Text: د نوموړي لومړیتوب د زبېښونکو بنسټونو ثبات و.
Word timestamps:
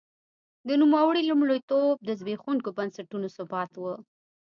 د 0.67 0.69
نوموړي 0.81 1.21
لومړیتوب 1.29 1.93
د 2.07 2.09
زبېښونکو 2.19 2.69
بنسټونو 2.77 3.27
ثبات 3.37 3.71
و. 3.77 3.83